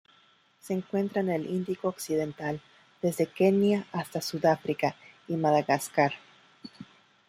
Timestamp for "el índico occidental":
1.29-2.59